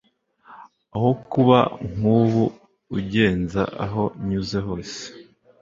aho 0.95 1.09
kuba 1.31 1.59
nk'ubu 1.93 2.43
ungenza 2.95 3.61
aho 3.85 4.03
nyuze 4.27 4.57
hose 4.67 4.99